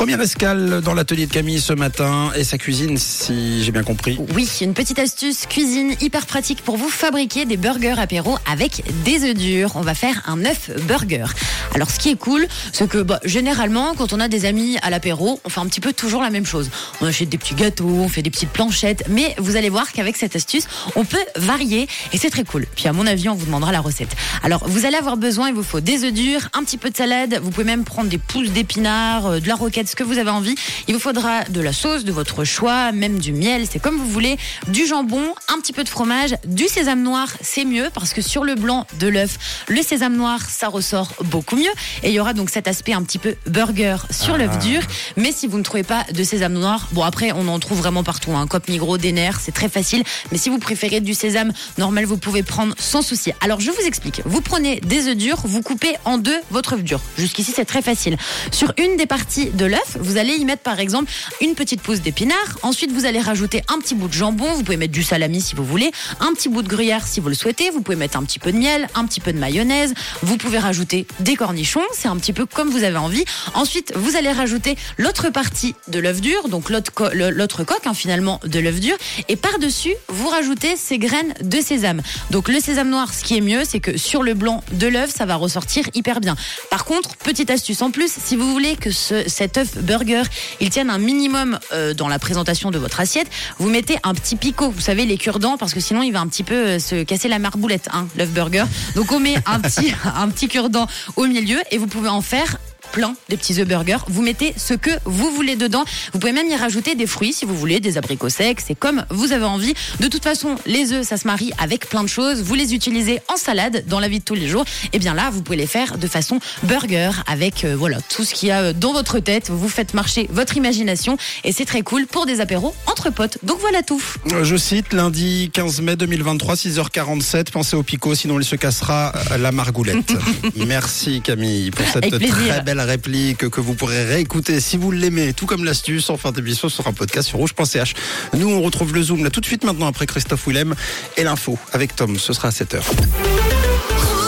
Première 0.00 0.22
escale 0.22 0.80
dans 0.80 0.94
l'atelier 0.94 1.26
de 1.26 1.30
Camille 1.30 1.60
ce 1.60 1.74
matin 1.74 2.30
et 2.34 2.42
sa 2.42 2.56
cuisine, 2.56 2.96
si 2.96 3.62
j'ai 3.62 3.70
bien 3.70 3.82
compris. 3.82 4.18
Oui, 4.34 4.48
une 4.62 4.72
petite 4.72 4.98
astuce 4.98 5.44
cuisine 5.44 5.94
hyper 6.00 6.24
pratique 6.24 6.62
pour 6.62 6.78
vous 6.78 6.88
fabriquer 6.88 7.44
des 7.44 7.58
burgers 7.58 7.96
apéro 7.98 8.38
avec 8.50 8.82
des 9.04 9.24
œufs 9.24 9.34
durs. 9.34 9.72
On 9.74 9.82
va 9.82 9.92
faire 9.92 10.22
un 10.26 10.42
œuf 10.46 10.70
burger. 10.86 11.26
Alors, 11.74 11.90
ce 11.90 11.98
qui 11.98 12.08
est 12.08 12.16
cool, 12.16 12.48
c'est 12.72 12.88
que 12.88 12.96
bah, 12.96 13.20
généralement, 13.26 13.92
quand 13.94 14.14
on 14.14 14.20
a 14.20 14.28
des 14.28 14.46
amis 14.46 14.78
à 14.80 14.88
l'apéro, 14.88 15.38
on 15.44 15.50
fait 15.50 15.60
un 15.60 15.66
petit 15.66 15.82
peu 15.82 15.92
toujours 15.92 16.22
la 16.22 16.30
même 16.30 16.46
chose. 16.46 16.70
On 17.02 17.06
achète 17.06 17.28
des 17.28 17.36
petits 17.36 17.54
gâteaux, 17.54 17.84
on 17.86 18.08
fait 18.08 18.22
des 18.22 18.30
petites 18.30 18.48
planchettes, 18.48 19.04
mais 19.10 19.34
vous 19.36 19.56
allez 19.56 19.68
voir 19.68 19.92
qu'avec 19.92 20.16
cette 20.16 20.34
astuce, 20.34 20.66
on 20.96 21.04
peut 21.04 21.18
varier 21.36 21.88
et 22.14 22.16
c'est 22.16 22.30
très 22.30 22.44
cool. 22.44 22.66
Puis, 22.74 22.88
à 22.88 22.94
mon 22.94 23.06
avis, 23.06 23.28
on 23.28 23.34
vous 23.34 23.44
demandera 23.44 23.70
la 23.70 23.80
recette. 23.80 24.16
Alors, 24.42 24.66
vous 24.66 24.86
allez 24.86 24.96
avoir 24.96 25.18
besoin, 25.18 25.48
il 25.48 25.54
vous 25.54 25.62
faut 25.62 25.80
des 25.80 26.04
œufs 26.04 26.12
durs, 26.14 26.48
un 26.54 26.64
petit 26.64 26.78
peu 26.78 26.88
de 26.88 26.96
salade. 26.96 27.38
Vous 27.42 27.50
pouvez 27.50 27.66
même 27.66 27.84
prendre 27.84 28.08
des 28.08 28.16
pousses 28.16 28.50
d'épinards, 28.50 29.26
euh, 29.26 29.40
de 29.40 29.46
la 29.46 29.56
roquette, 29.56 29.89
ce 29.90 29.96
que 29.96 30.04
vous 30.04 30.18
avez 30.18 30.30
envie. 30.30 30.54
Il 30.88 30.94
vous 30.94 31.00
faudra 31.00 31.44
de 31.44 31.60
la 31.60 31.72
sauce 31.72 32.04
de 32.04 32.12
votre 32.12 32.44
choix, 32.44 32.92
même 32.92 33.18
du 33.18 33.32
miel, 33.32 33.66
c'est 33.70 33.80
comme 33.80 33.96
vous 33.96 34.08
voulez, 34.08 34.38
du 34.68 34.86
jambon, 34.86 35.34
un 35.48 35.58
petit 35.60 35.72
peu 35.72 35.84
de 35.84 35.88
fromage, 35.88 36.36
du 36.44 36.68
sésame 36.68 37.02
noir, 37.02 37.28
c'est 37.40 37.64
mieux 37.64 37.90
parce 37.92 38.12
que 38.12 38.22
sur 38.22 38.44
le 38.44 38.54
blanc 38.54 38.86
de 39.00 39.08
l'œuf, 39.08 39.64
le 39.68 39.82
sésame 39.82 40.16
noir, 40.16 40.40
ça 40.48 40.68
ressort 40.68 41.12
beaucoup 41.24 41.56
mieux. 41.56 41.72
Et 42.02 42.10
il 42.10 42.14
y 42.14 42.20
aura 42.20 42.34
donc 42.34 42.50
cet 42.50 42.68
aspect 42.68 42.92
un 42.92 43.02
petit 43.02 43.18
peu 43.18 43.34
burger 43.46 43.96
sur 44.10 44.36
l'œuf 44.36 44.58
dur. 44.60 44.82
Mais 45.16 45.32
si 45.32 45.46
vous 45.46 45.58
ne 45.58 45.62
trouvez 45.62 45.82
pas 45.82 46.04
de 46.12 46.22
sésame 46.22 46.54
noir, 46.54 46.88
bon 46.92 47.02
après 47.02 47.32
on 47.32 47.48
en 47.48 47.58
trouve 47.58 47.78
vraiment 47.78 48.04
partout, 48.04 48.32
un 48.32 48.42
hein. 48.42 48.46
Cop 48.46 48.68
Migros, 48.68 48.98
des 48.98 49.12
nerfs, 49.12 49.40
c'est 49.40 49.52
très 49.52 49.68
facile. 49.68 50.04
Mais 50.30 50.38
si 50.38 50.50
vous 50.50 50.58
préférez 50.58 51.00
du 51.00 51.14
sésame 51.14 51.52
normal, 51.78 52.04
vous 52.04 52.16
pouvez 52.16 52.42
prendre 52.42 52.74
sans 52.78 53.02
souci. 53.02 53.32
Alors 53.40 53.60
je 53.60 53.70
vous 53.70 53.82
explique. 53.82 54.22
Vous 54.24 54.40
prenez 54.40 54.80
des 54.80 55.08
œufs 55.08 55.16
durs, 55.16 55.40
vous 55.44 55.62
coupez 55.62 55.94
en 56.04 56.18
deux 56.18 56.40
votre 56.50 56.74
œuf 56.74 56.84
dur. 56.84 57.00
Jusqu'ici 57.18 57.52
c'est 57.54 57.64
très 57.64 57.82
facile. 57.82 58.16
Sur 58.52 58.72
une 58.78 58.96
des 58.96 59.06
parties 59.06 59.50
de 59.50 59.64
l'œuf, 59.64 59.79
vous 59.98 60.16
allez 60.16 60.34
y 60.34 60.44
mettre 60.44 60.62
par 60.62 60.80
exemple 60.80 61.10
une 61.40 61.54
petite 61.54 61.82
pousse 61.82 62.00
d'épinards. 62.00 62.58
Ensuite, 62.62 62.92
vous 62.92 63.06
allez 63.06 63.20
rajouter 63.20 63.62
un 63.68 63.78
petit 63.78 63.94
bout 63.94 64.08
de 64.08 64.12
jambon. 64.12 64.52
Vous 64.52 64.62
pouvez 64.62 64.76
mettre 64.76 64.92
du 64.92 65.02
salami 65.02 65.40
si 65.40 65.54
vous 65.54 65.64
voulez, 65.64 65.90
un 66.20 66.32
petit 66.34 66.48
bout 66.48 66.62
de 66.62 66.68
gruyère 66.68 67.06
si 67.06 67.20
vous 67.20 67.28
le 67.28 67.34
souhaitez. 67.34 67.70
Vous 67.70 67.80
pouvez 67.80 67.96
mettre 67.96 68.16
un 68.16 68.24
petit 68.24 68.38
peu 68.38 68.52
de 68.52 68.58
miel, 68.58 68.88
un 68.94 69.04
petit 69.04 69.20
peu 69.20 69.32
de 69.32 69.38
mayonnaise. 69.38 69.94
Vous 70.22 70.36
pouvez 70.36 70.58
rajouter 70.58 71.06
des 71.20 71.36
cornichons. 71.36 71.82
C'est 71.92 72.08
un 72.08 72.16
petit 72.16 72.32
peu 72.32 72.46
comme 72.46 72.70
vous 72.70 72.84
avez 72.84 72.98
envie. 72.98 73.24
Ensuite, 73.54 73.92
vous 73.96 74.16
allez 74.16 74.32
rajouter 74.32 74.76
l'autre 74.98 75.30
partie 75.30 75.74
de 75.88 75.98
l'œuf 75.98 76.20
dur, 76.20 76.48
donc 76.48 76.70
l'autre 76.70 77.64
coque 77.64 77.86
hein, 77.86 77.94
finalement 77.94 78.40
de 78.44 78.58
l'œuf 78.58 78.80
dur. 78.80 78.96
Et 79.28 79.36
par-dessus, 79.36 79.94
vous 80.08 80.28
rajoutez 80.28 80.76
ces 80.76 80.98
graines 80.98 81.34
de 81.42 81.60
sésame. 81.60 82.02
Donc 82.30 82.48
le 82.48 82.60
sésame 82.60 82.90
noir, 82.90 83.12
ce 83.12 83.22
qui 83.24 83.36
est 83.36 83.40
mieux, 83.40 83.62
c'est 83.64 83.80
que 83.80 83.96
sur 83.96 84.22
le 84.22 84.34
blanc 84.34 84.62
de 84.72 84.86
l'œuf, 84.86 85.10
ça 85.14 85.26
va 85.26 85.36
ressortir 85.36 85.84
hyper 85.94 86.20
bien. 86.20 86.36
Par 86.70 86.84
contre, 86.84 87.16
petite 87.16 87.50
astuce 87.50 87.82
en 87.82 87.90
plus, 87.90 88.12
si 88.12 88.36
vous 88.36 88.50
voulez 88.52 88.76
que 88.76 88.90
ce, 88.90 89.28
cet 89.28 89.58
œuf 89.58 89.69
burger, 89.78 90.22
il 90.60 90.70
tienne 90.70 90.90
un 90.90 90.98
minimum 90.98 91.58
euh, 91.72 91.94
dans 91.94 92.08
la 92.08 92.18
présentation 92.18 92.70
de 92.70 92.78
votre 92.78 93.00
assiette, 93.00 93.28
vous 93.58 93.68
mettez 93.68 93.98
un 94.02 94.14
petit 94.14 94.36
picot, 94.36 94.70
vous 94.70 94.80
savez, 94.80 95.04
les 95.06 95.16
cure-dents, 95.16 95.56
parce 95.56 95.74
que 95.74 95.80
sinon 95.80 96.02
il 96.02 96.12
va 96.12 96.20
un 96.20 96.28
petit 96.28 96.44
peu 96.44 96.54
euh, 96.54 96.78
se 96.78 97.02
casser 97.02 97.28
la 97.28 97.38
marboulette, 97.38 97.88
hein, 97.92 98.06
l'œuf 98.16 98.30
burger. 98.30 98.64
Donc 98.94 99.12
on 99.12 99.20
met 99.20 99.36
un 99.46 99.60
petit, 99.60 99.94
un 100.16 100.28
petit 100.28 100.48
cure-dent 100.48 100.86
au 101.16 101.26
milieu 101.26 101.58
et 101.70 101.78
vous 101.78 101.86
pouvez 101.86 102.08
en 102.08 102.20
faire 102.20 102.56
plein 102.90 103.14
des 103.28 103.36
petits 103.36 103.60
œufs 103.60 103.66
burgers. 103.66 103.98
Vous 104.08 104.22
mettez 104.22 104.54
ce 104.56 104.74
que 104.74 104.90
vous 105.04 105.30
voulez 105.30 105.56
dedans. 105.56 105.84
Vous 106.12 106.18
pouvez 106.18 106.32
même 106.32 106.48
y 106.48 106.56
rajouter 106.56 106.94
des 106.94 107.06
fruits 107.06 107.32
si 107.32 107.44
vous 107.44 107.56
voulez, 107.56 107.80
des 107.80 107.98
abricots 107.98 108.28
secs. 108.28 108.60
C'est 108.66 108.74
comme 108.74 109.04
vous 109.10 109.32
avez 109.32 109.44
envie. 109.44 109.74
De 110.00 110.08
toute 110.08 110.22
façon, 110.22 110.56
les 110.66 110.92
œufs, 110.92 111.06
ça 111.06 111.16
se 111.16 111.26
marie 111.26 111.52
avec 111.58 111.88
plein 111.88 112.02
de 112.02 112.08
choses. 112.08 112.42
Vous 112.42 112.54
les 112.54 112.74
utilisez 112.74 113.20
en 113.28 113.36
salade 113.36 113.84
dans 113.86 114.00
la 114.00 114.08
vie 114.08 114.18
de 114.18 114.24
tous 114.24 114.34
les 114.34 114.48
jours. 114.48 114.64
Et 114.92 114.98
bien 114.98 115.14
là, 115.14 115.30
vous 115.30 115.42
pouvez 115.42 115.56
les 115.56 115.66
faire 115.66 115.98
de 115.98 116.06
façon 116.06 116.40
burger 116.64 117.10
avec 117.26 117.64
euh, 117.64 117.76
voilà 117.76 117.98
tout 118.00 118.24
ce 118.24 118.34
qu'il 118.34 118.48
y 118.48 118.52
a 118.52 118.60
euh, 118.60 118.72
dans 118.72 118.92
votre 118.92 119.20
tête. 119.20 119.50
Vous 119.50 119.68
faites 119.68 119.94
marcher 119.94 120.28
votre 120.30 120.56
imagination 120.56 121.16
et 121.44 121.52
c'est 121.52 121.64
très 121.64 121.82
cool 121.82 122.06
pour 122.06 122.26
des 122.26 122.40
apéros 122.40 122.74
entre 122.86 123.10
potes. 123.10 123.38
Donc 123.42 123.58
voilà 123.60 123.82
tout. 123.82 124.02
Euh, 124.32 124.44
je 124.44 124.56
cite 124.56 124.92
lundi 124.92 125.50
15 125.52 125.80
mai 125.80 125.96
2023, 125.96 126.54
6h47. 126.54 127.50
Pensez 127.50 127.76
au 127.76 127.82
picot, 127.82 128.14
sinon 128.14 128.38
il 128.38 128.44
se 128.44 128.56
cassera 128.56 129.12
la 129.38 129.52
margoulette. 129.52 130.12
Merci 130.56 131.20
Camille 131.20 131.70
pour 131.70 131.86
cette 131.86 132.10
très 132.10 132.62
belle 132.62 132.79
réplique 132.84 133.48
que 133.48 133.60
vous 133.60 133.74
pourrez 133.74 134.04
réécouter 134.04 134.60
si 134.60 134.76
vous 134.76 134.90
l'aimez, 134.90 135.32
tout 135.32 135.46
comme 135.46 135.64
l'astuce 135.64 136.10
en 136.10 136.16
fin 136.16 136.32
d'émission 136.32 136.68
sur 136.68 136.86
un 136.86 136.92
podcast 136.92 137.28
sur 137.28 137.38
rouge.ch. 137.38 137.94
Nous, 138.34 138.48
on 138.48 138.62
retrouve 138.62 138.94
le 138.94 139.02
Zoom 139.02 139.24
là 139.24 139.30
tout 139.30 139.40
de 139.40 139.46
suite 139.46 139.64
maintenant 139.64 139.86
après 139.86 140.06
Christophe 140.06 140.46
Willem 140.46 140.74
et 141.16 141.24
l'info 141.24 141.58
avec 141.72 141.96
Tom. 141.96 142.18
Ce 142.18 142.32
sera 142.32 142.48
à 142.48 142.50
7h. 142.50 142.82